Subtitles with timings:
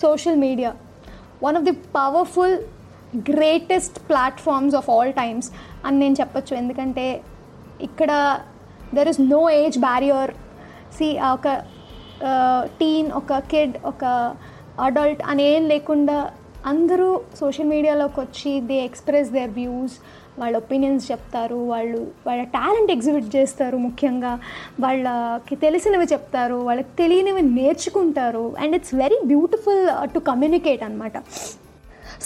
[0.00, 0.70] Social media
[1.42, 2.56] one of the powerful
[3.30, 5.48] greatest platforms of all times
[5.84, 7.06] అని నేను చెప్పొచ్చు ఎందుకంటే
[7.80, 8.10] ఇక్కడ
[8.94, 10.30] there is no age barrier
[10.98, 11.48] see ఒక
[12.78, 14.04] టీన్ ఒక కిడ్ ఒక
[14.80, 16.18] అడల్ట్ అని ఏం లేకుండా
[16.64, 19.94] అందరూ సోషల్ మీడియాలోకి వచ్చి దే ఎక్స్ప్రెస్ దేర్ వ్యూస్
[20.38, 24.32] వాళ్ళ ఒపీనియన్స్ చెప్తారు వాళ్ళు వాళ్ళ టాలెంట్ ఎగ్జిబిట్ చేస్తారు ముఖ్యంగా.
[24.80, 28.54] వాళ్ళకి తెలిసినవి చెప్తారు వాళ్ళకి తెలియనివి నేర్చుకుంటారు.
[28.58, 29.82] And it's very beautiful
[30.14, 31.12] to communicate అనమాట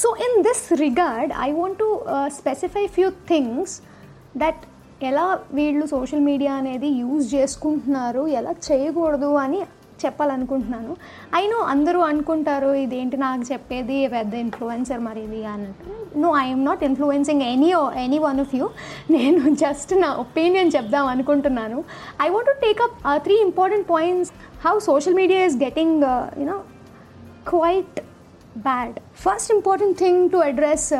[0.00, 1.88] so in this regard I want to
[2.38, 3.82] specify few things
[4.36, 4.62] that
[5.04, 9.60] ఎలా వీళ్ళు సోషల్ మీడియా అనేది యూజ్ చేసుకుంటున్నారు ఎలా చేయకూడదు అని
[10.02, 10.96] చెప్పాలనుకుంటున్నాను.
[11.38, 15.40] అయినో అందరూ అనుకుంటారు ఇదేంటి నాకు చెప్పేది పెద్ద ఇన్ఫ్లుయెన్సర్ మరి ఇది?
[15.52, 16.18] అన్నట్టు.
[16.24, 17.70] No I'm not influencing any
[18.04, 18.68] any one of you
[19.16, 21.78] నేను జస్ట్ నా ఒపీనియన్ చెప్దాం అనుకుంటున్నాను.
[22.26, 22.96] I want to take up
[23.26, 24.32] three important points
[24.66, 26.02] how social media is getting
[26.42, 26.58] you know
[27.52, 28.00] quite
[28.68, 30.90] bad first important thing to address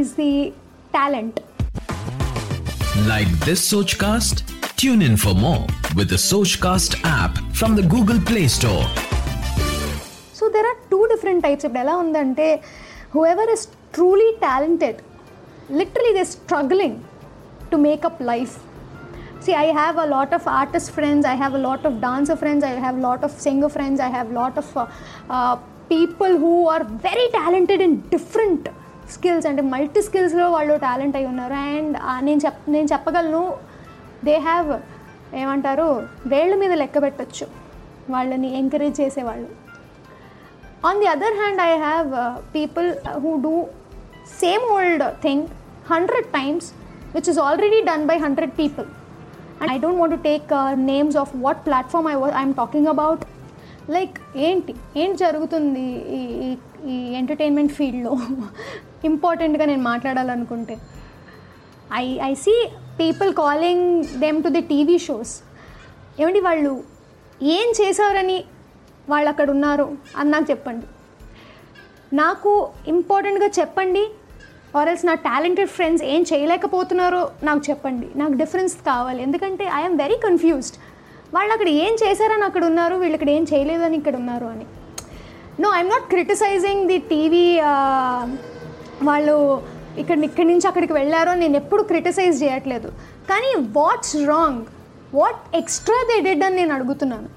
[0.00, 0.32] is the
[0.98, 1.40] talent talent.
[3.08, 4.36] Like this Sochcast?
[4.84, 8.84] Tune in for more with the Sochcast app from the Google Play Store.
[10.34, 11.62] So there are two different types.
[11.66, 12.48] ఇప్పుడు ఎలా ఉందంటే
[13.54, 13.62] is
[13.96, 14.96] truly talented,
[15.80, 16.94] literally they're struggling
[17.70, 18.54] to make up life.
[19.44, 22.64] See, I have a lot of artist friends, I have a lot of dancer friends,
[22.72, 24.86] I have a lot of singer friends, I have a lot of uh,
[25.36, 25.54] uh,
[25.94, 28.64] people who are very talented in different
[29.14, 31.94] skills అంటే multi స్కిల్స్లో వాళ్ళు talent అయి ఉన్నారు and
[32.26, 33.42] నేను చెప్ నేను చెప్పగలను
[34.28, 34.70] they have
[35.42, 35.86] ఏమంటారు
[36.32, 37.46] వేళ్ళ మీద లెక్క పెట్టచ్చు.
[38.14, 39.48] వాళ్ళని ఎంకరేజ్ చేసేవాళ్ళు.
[40.88, 42.08] On the other hand I have
[42.56, 42.88] people
[43.24, 43.54] who do
[44.40, 45.44] same old thing
[45.92, 46.68] hundred times
[47.14, 48.88] which is already done by hundred people
[49.60, 50.52] and I don't want take
[50.90, 53.24] names of what platform I I'm talking about
[53.96, 54.16] like
[54.46, 54.72] ఏంటి
[55.02, 55.86] ఏంటి జరుగుతుంది
[56.18, 56.20] ఈ
[56.92, 58.12] ఈ entertainment ఫీల్డ్లో
[59.10, 60.74] ఇంపార్టెంట్గా నేను మాట్లాడాలనుకుంటే.
[61.92, 62.54] I I see
[63.00, 65.32] people calling them to the TV shows
[66.20, 66.74] ఏమండి వాళ్ళు?
[67.42, 68.44] ఏం చేశారని
[69.08, 69.86] వాళ్ళు అక్కడ ఉన్నారు
[70.16, 70.86] అని నాకు చెప్పండి.
[72.16, 72.50] నాకు
[72.86, 74.04] ఇంపార్టెంట్గా చెప్పండి
[74.78, 78.06] ఆర్ఎల్స్ నా టాలెంటెడ్ ఫ్రెండ్స్ ఏం చేయలేకపోతున్నారో నాకు చెప్పండి.
[78.16, 79.22] నాకు డిఫరెన్స్ కావాలి.
[79.22, 80.78] ఎందుకంటే ఐఎమ్ వెరీ కన్ఫ్యూజ్డ్
[81.34, 84.66] వాళ్ళు అక్కడ ఏం చేశారని అక్కడ ఉన్నారు వీళ్ళు ఇక్కడ ఏం చేయలేదని ఇక్కడ ఉన్నారు అని.
[85.62, 87.46] No I'm not criticising the TV
[89.10, 89.36] వాళ్ళు
[89.98, 92.88] ఇక్కడ ఇక్కడి నుంచి అక్కడికి వెళ్ళారో నేను ఎప్పుడు క్రిటిసైజ్ చేయట్లేదు.
[93.30, 94.64] కానీ what's wrong?
[95.14, 97.28] What extra they did అని నేను అడుగుతున్నాను.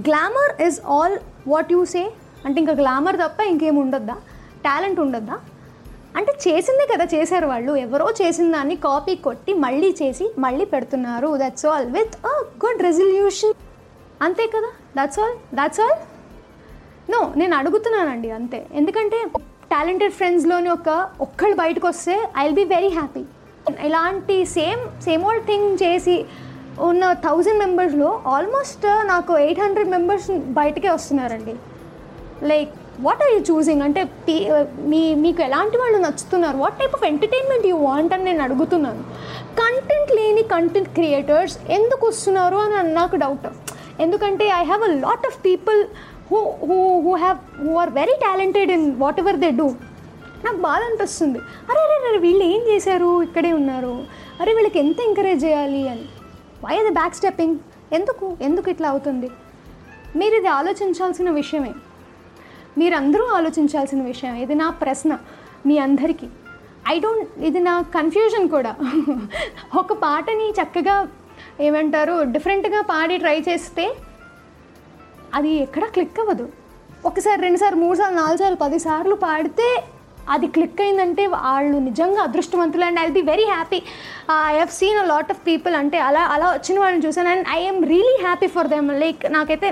[0.00, 2.12] Glamour is all what you say?
[2.44, 4.14] అంటే ఇంకా గ్లామర్ తప్ప ఇంకేం ఉండొద్దా?
[4.64, 5.38] టాలెంట్ ఉండొద్దా?
[6.16, 7.72] అంటే చేసిందే కదా చేశారు వాళ్ళు.
[7.76, 11.36] ఎవరో చేసిన దాన్ని కాపీ కొట్టి మళ్ళీ చేసి మళ్ళీ పెడుతున్నారు.
[11.36, 13.54] That's all with a good resolution
[14.22, 14.70] అంతే కదా?
[15.02, 15.98] That's all that's all
[17.10, 18.66] no నేను అడుగుతున్నానండి అంతే.
[18.72, 19.24] ఎందుకంటే
[19.72, 23.24] టాలెంటెడ్ ఫ్రెండ్స్లోని ఒక ఒక్కళ్ళు బయటకు వస్తే I will be very happy
[23.84, 26.24] ఇలాంటి సేమ్ సేమ్ ఓల్డ్ థింగ్ చేసి
[26.80, 31.54] ఉన్న థౌజండ్ మెంబర్స్లో ఆల్మోస్ట్ నాకు ఎయిట్ హండ్రెడ్ మెంబర్స్ బయటకే వస్తున్నారండి.
[32.42, 32.70] Like
[33.00, 36.56] what are you choosing అంటే పీ- uh, మీ మీకు ఎలాంటి వాళ్ళు నచ్చుతున్నారు?
[36.56, 39.02] What type of entertainment you want అని నేను అడుగుతున్నాను.
[39.60, 43.48] కంటెంట్ లేని కంటెంట్ క్రియేటర్స్ ఎందుకు వస్తున్నారు అని నాకు డౌట్
[44.00, 45.84] ఎందుకంటే I have a lot of people
[46.30, 49.68] who who who have who are very talented in whatever they do
[50.44, 51.38] నాకు బాధ అనిపిస్తుంది.
[51.38, 53.22] అరే అరే అరే వీళ్ళు ఏం చేశారు?
[53.22, 54.04] ఇక్కడే ఉన్నారు.
[54.40, 56.04] అరే వీళ్ళకి ఎంత ఎంకరేజ్ చేయాలి అని.
[56.64, 57.56] వై అది బ్యాక్ స్టెప్పింగ్
[57.92, 58.36] ఎందుకు?
[58.40, 59.30] ఎందుకు ఇట్లా అవుతుంది?
[60.16, 61.72] మీరు ఇది ఆలోచించాల్సిన విషయమే.
[62.78, 65.18] మీరందరూ ఆలోచించాల్సిన విషయం ఇది నా ప్రశ్న
[65.66, 66.28] మీ అందరికీ.
[66.88, 68.74] ఐ డోంట్ ఇది నా కన్ఫ్యూజన్ కూడా.
[69.76, 71.08] ఒక పాటని చక్కగా
[71.60, 72.22] ఏమంటారు?
[72.24, 73.96] డిఫరెంట్గా పాడి ట్రై చేస్తే
[75.36, 76.46] అది ఎక్కడ క్లిక్ అవ్వదు.
[77.08, 79.68] ఒకసారి రెండుసార్లు మూడు సార్లు పదిసార్లు పాడితే
[80.34, 83.78] అది క్లిక్ అయిందంటే వాళ్ళు నిజంగా అదృష్టవంతులు and I be very happy
[84.32, 87.80] I have seen a lot of people అంటే అలా అలా వచ్చిన వాళ్ళని చూసాను and I'm
[87.92, 89.70] really happy for them like నాకైతే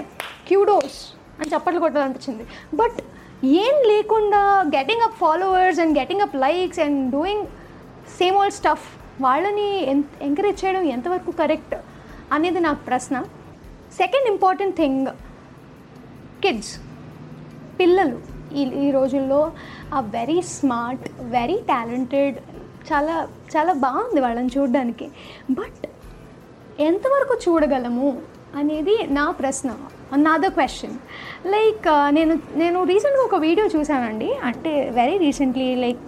[0.49, 0.99] క్యూడోస్
[1.39, 2.47] అని చప్పట్లు కొట్టాలనిపించింది.
[2.81, 2.99] బట్
[3.65, 4.41] ఏం లేకుండా
[4.77, 7.45] getting up followers and getting up likes and doing
[8.19, 8.87] same old stuff
[9.27, 9.69] వాళ్ళని
[10.29, 11.77] ఎంకరేజ్ చేయడం ఎంతవరకు కరెక్ట్
[12.37, 13.17] అనేది నాకు ప్రశ్న.
[14.01, 15.07] సెకండ్ ఇంపార్టెంట్ థింగ్
[16.47, 16.75] కిడ్స్
[17.81, 18.19] పిల్లలు.
[18.59, 19.41] ఈ ఈ రోజుల్లో
[19.95, 21.07] ఆ వెరీ స్మార్ట్
[21.37, 22.37] వెరీ టాలెంటెడ్
[22.91, 23.15] చాలా
[23.55, 25.07] చాలా బాగుంది వాళ్ళని చూడడానికి.
[25.51, 25.83] బట్
[26.81, 28.09] ఎంతవరకు చూడగలము
[28.57, 29.71] అనేది నా ప్రశ్న
[30.17, 30.97] నాదో క్వశ్చన్
[31.55, 34.31] లైక్ నేను నేను రీసెంట్గా ఒక వీడియో చూశానండి.
[34.49, 36.07] అంటే వెరీ రీసెంట్లీ లైక్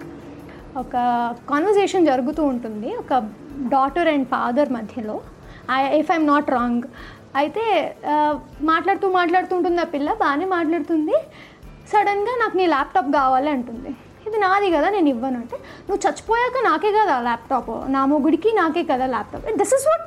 [0.82, 0.94] ఒక
[1.50, 2.90] కాన్వర్జేషన్ జరుగుతూ ఉంటుంది.
[3.02, 3.14] ఒక
[3.74, 5.20] డాటర్ అండ్ ఫాదర్ మధ్యలో.
[5.76, 6.82] I if I'm not wrong
[7.40, 7.64] అయితే
[8.72, 11.16] మాట్లాడుతూ మాట్లాడుతూ ఉంటుంది ఆ పిల్ల బాగానే మాట్లాడుతుంది.
[11.92, 13.90] సడన్గా నాకు నీ ల్యాప్టాప్ కావాలి అంటుంది.
[14.28, 19.06] ఇది నాది కదా నేను ఇవ్వను అంటే నువ్వు చచ్చిపోయాక నాకే కదా ల్యాప్టాప్ నా మొగుడికి నాకే కదా
[19.14, 20.04] laptop this is what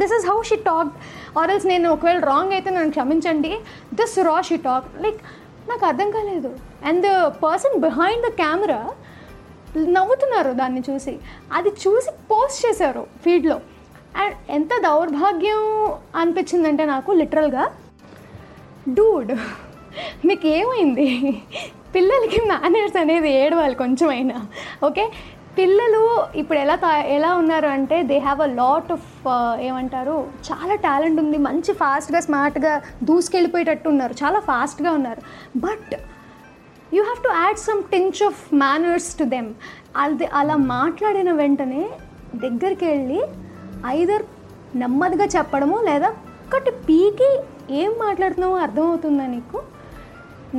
[0.00, 0.92] this is how she talk
[1.40, 3.52] ఆర్ఎల్స్ నేను ఒకవేళ రాంగ్ అయితే నన్ను క్షమించండి.
[4.00, 5.20] దిస్ రా షీ టాక్ లైక్
[5.70, 6.52] నాకు అర్థం కాలేదు.
[6.88, 7.10] And the
[7.44, 8.80] person behind the camera
[9.96, 11.14] నవ్వుతున్నారు దాన్ని చూసి.
[11.58, 13.56] అది చూసి పోస్ట్ చేశారు ఫీడ్లో
[14.14, 15.62] అండ్ ఎంత దౌర్భాగ్యం
[16.14, 17.64] అనిపించిందంటే నాకు లిటరల్గా
[18.88, 19.32] డూడ్
[20.28, 21.08] మీకు ఏమైంది
[21.94, 24.38] పిల్లలకి మేనర్స్ అనేది ఏడవాలి కొంచెమైనా
[24.86, 25.04] ఓకే
[25.56, 26.00] పిల్లలు
[26.36, 29.10] ఇప్పుడు ఎలా తా ఎలా ఉన్నారు అంటే they have a lot of
[29.60, 30.16] ఏమంటారు
[30.48, 31.38] చాలా టాలెంట్ ఉంది.
[31.38, 32.72] మంచి ఫాస్ట్గా స్మార్ట్గా
[33.02, 35.20] దూసుకెళ్ళిపోయేటట్టు ఉన్నారు చాలా ఫాస్ట్గా ఉన్నారు.
[35.56, 35.92] But
[36.94, 39.50] you have to add some tinge of manners to them
[39.96, 41.84] అది అలా మాట్లాడిన వెంటనే
[42.34, 43.20] దగ్గరికి వెళ్ళి
[43.96, 44.24] ఐదర్
[44.80, 46.10] నెమ్మదిగా చెప్పడము లేదా
[46.46, 47.30] ఒకటి పీకి
[47.80, 49.58] ఏం మాట్లాడుతున్నావో అర్థమవుతుందా నీకు?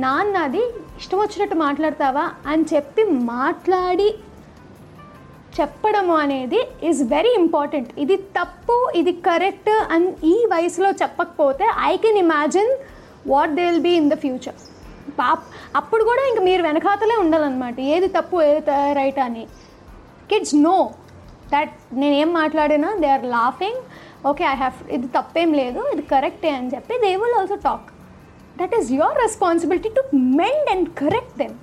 [0.04, 0.62] నాన్నది
[1.00, 3.02] ఇష్టం వచ్చినట్టు మాట్లాడతావా అని చెప్పి
[3.34, 4.08] మాట్లాడి
[5.58, 12.18] చెప్పడము అనేది ఈజ్ వెరీ ఇంపార్టెంట్ ఇది తప్పు ఇది కరెక్ట్ అని ఈ వయసులో చెప్పకపోతే I can
[12.24, 12.72] imagine
[13.32, 14.58] what they will be in the future
[15.20, 15.44] pop
[15.80, 17.80] అప్పుడు కూడా ఇంక మీరు వెనకాతలే ఉండాలన్నమాట.
[17.94, 18.62] ఏది తప్పు ఏది
[19.00, 19.44] రైట్ అని.
[20.30, 20.76] కిడ్స్ నో
[21.52, 23.80] దట్ నేనేం మాట్లాడినా they are laughing
[24.30, 27.86] okay I have ఇది తప్పేం లేదు ఇది కరెక్టే అని చెప్పి they will also talk
[28.60, 30.04] that is your responsibility to
[30.40, 31.56] mend and correct them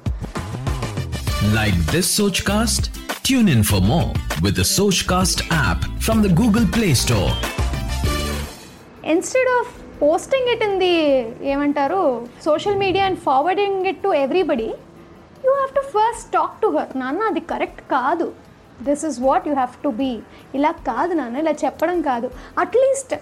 [1.53, 2.83] Like this Sochcast?
[3.27, 4.11] Tune in for more
[4.43, 7.31] with the Sochcast app from the Google Play Store.
[9.13, 10.93] Instead of posting it in the
[11.53, 11.99] ఏమంటారు
[12.45, 14.69] social media and forwarding it to everybody
[15.43, 18.27] you have to first talk to her నాన్న అది correct కాదు.
[18.87, 20.11] This is what you have to be
[20.57, 22.29] ఇలా కాదు నాన్న ఇలా చెప్పడం కాదు.
[22.63, 23.13] అట్లీస్ట్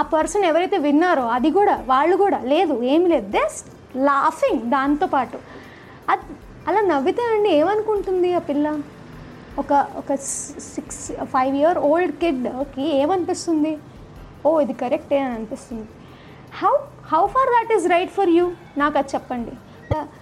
[0.00, 3.68] ఆ పర్సన్ ఎవరైతే విన్నారో అది కూడా వాళ్ళు కూడా లేదు ఏమి లేదు జస్ట్
[4.08, 5.38] లాఫింగ్ దాంతోపాటు
[6.12, 6.26] అది
[6.68, 8.66] అలా నవ్వితే అండి ఏమనుకుంటుంది ఆ పిల్ల?
[9.62, 10.14] ఒక ఒక
[10.74, 13.72] సిక్స్ ఫైవ్ ఇయర్ ఓల్డ్ కిడ్కి ఏమనిపిస్తుంది?
[14.46, 15.86] ఓ ఇది కరెక్టే అని అనిపిస్తుంది.
[16.60, 16.72] How
[17.12, 18.44] how far that is right for you
[18.82, 19.54] నాకు అది చెప్పండి.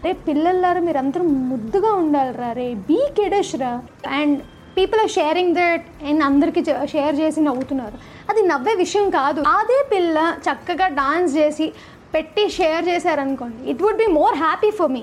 [0.05, 3.73] రే పిల్లలారా మీరు అందరూ ముద్దుగా ఉండాలిరా రే బీ కిడష్ రా.
[4.21, 4.39] And
[4.79, 6.63] people are sharing that and అందరికీ
[6.95, 7.99] షేర్ చేసి నవ్వుతున్నారు.
[8.31, 9.43] అది నవ్వే విషయం కాదు.
[9.59, 11.69] అదే పిల్ల చక్కగా డాన్స్ చేసి
[12.15, 15.03] పెట్టి షేర్ చేశారనుకోండి it would be more happy for me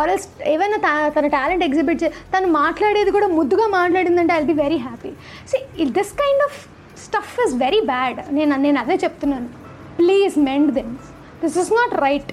[0.00, 0.78] or else ఏవైనా
[1.16, 5.12] తన టాలెంట్ ఎగ్జిబిట్ చే తను మాట్లాడేది కూడా ముద్దుగా మాట్లాడిందంటే I'll be very happy
[5.52, 5.58] see
[5.98, 6.58] this kind of
[7.04, 9.48] stuff is very bad నేను నేను అదే చెప్తున్నాను.
[10.00, 11.08] Please mend them
[11.42, 12.30] this is not right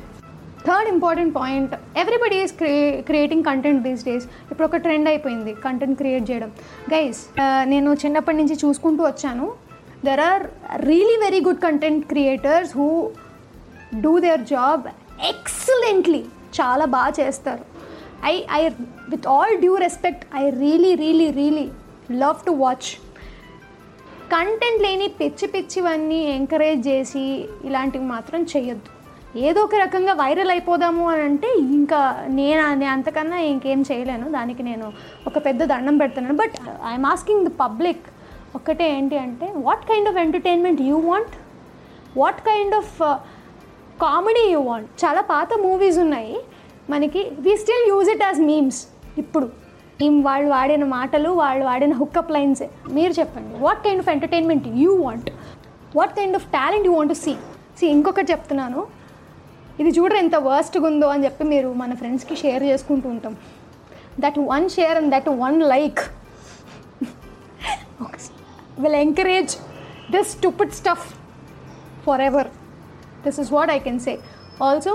[0.67, 5.97] third important point everybody is క్రియే creating content these days ఇప్పుడు ఒక ట్రెండ్ అయిపోయింది కంటెంట్
[6.01, 6.51] క్రియేట్ చేయడం.
[6.93, 7.21] Guys
[7.73, 9.47] నేను చిన్నప్పటి నుంచి చూసుకుంటూ వచ్చాను.
[10.07, 10.43] There are
[10.89, 12.89] really very good content creators who
[14.05, 14.85] do their job
[15.31, 16.21] excellently
[16.59, 17.63] చాలా బాగా చేస్తారు.
[18.33, 18.61] I I
[19.13, 21.67] with all due respect I really really really
[22.23, 22.89] love to watch
[24.35, 27.25] content లేని పిచ్చి పిచ్చివన్నీ ఎంకరేజ్ చేసి
[27.67, 28.89] ఇలాంటివి మాత్రం చేయొద్దు.
[29.47, 31.47] ఏదో ఒక రకంగా వైరల్ అయిపోదాము అని అంటే
[31.77, 31.99] ఇంకా
[32.39, 34.31] నేను నేను అంతకన్నా ఇంకేం చేయలేను.
[34.31, 34.85] దానికి నేను
[35.27, 36.37] ఒక పెద్ద దండం పెడుతున్నాను.
[36.41, 36.55] But
[36.91, 38.05] I'm asking the public
[38.55, 41.35] ఒక్కటే ఏంటి అంటే what kind of entertainment you want
[42.17, 42.95] what kind of
[44.05, 46.35] comedy you want చాలా పాత మూవీస్ ఉన్నాయి.
[46.89, 48.81] మనకి we still use it as memes
[49.17, 49.49] ఇప్పుడు.
[50.05, 52.63] ఈ వాళ్ళు వాడిన మాటలు వాళ్ళు వాడిన హుక్అప్ లైన్స్
[52.97, 55.29] మీరు చెప్పండి what kind of entertainment you want
[55.97, 57.35] what kind of talent you want to see
[57.79, 58.81] see ఇంకొకటి చెప్తున్నాను.
[59.81, 63.33] ఇది చూడరు ఎంత వర్స్ట్గా ఉందో అని చెప్పి మీరు మన ఫ్రెండ్స్కి షేర్ చేసుకుంటూ ఉంటాం.
[64.23, 66.01] That one share and that one like
[68.83, 69.53] will encourage
[70.13, 71.05] this stupid stuff
[72.29, 72.49] forever
[73.25, 74.13] this is what I can say
[74.67, 74.93] also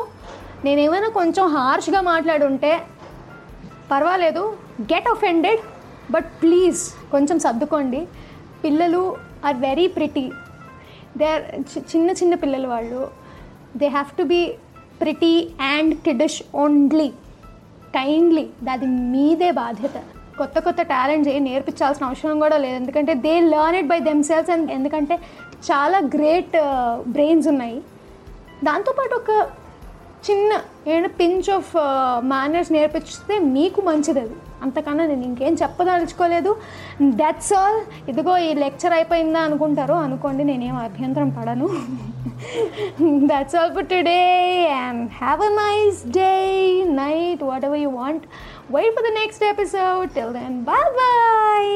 [0.64, 2.72] నేను ఏమైనా కొంచెం హార్ష్గా మాట్లాడుంటే
[3.92, 4.42] పర్వాలేదు
[4.92, 5.62] గెట్ అఫెండెడ్
[6.14, 6.80] బట్ ప్లీజ్
[7.12, 8.00] కొంచెం సర్దుకోండి.
[8.64, 9.02] పిల్లలు
[9.44, 10.26] are very pretty
[11.18, 11.44] they are
[11.92, 13.02] చిన్న చిన్న పిల్లలు వాళ్ళు.
[13.80, 14.40] They have to be
[15.02, 15.34] pretty
[15.74, 17.08] and kiddish only
[17.96, 19.96] kindly దాది మీదే బాధ్యత.
[20.40, 22.76] కొత్త కొత్త టాలెంట్స్ ఏం నేర్పించాల్సిన అవసరం కూడా లేదు.
[22.82, 25.16] ఎందుకంటే they learn it by themselves and ఎందుకంటే
[25.68, 26.54] చాలా గ్రేట్
[27.16, 27.78] బ్రెయిన్స్ uh, ఉన్నాయి.
[28.68, 29.30] దాంతోపాటు ఒక
[30.28, 30.50] చిన్న
[30.88, 31.70] ఏదైనా పించ్ ఆఫ్
[32.32, 34.36] మేనర్స్ నేర్పిస్తే మీకు మంచిది అది.
[34.64, 36.52] అంతకన్నా నేను ఇంకేం చెప్పదలుచుకోలేదు.
[37.20, 37.78] దట్స్ ఆల్
[38.10, 41.68] ఇదిగో ఈ లెక్చర్ అయిపోయిందా అనుకుంటారో అనుకోండి నేనేం అభ్యంతరం పడను.
[43.30, 44.20] That's all for today
[44.84, 46.30] and have a nice day
[47.02, 48.24] night whatever you want
[48.76, 51.74] wait for the next episode till then bye bye